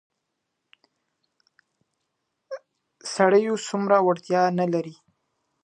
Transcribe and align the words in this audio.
د 3.01 3.03
سړيو 3.15 3.55
هومره 3.67 3.97
وړتيا 4.05 4.41
نه 4.59 4.65
لري. 4.73 4.95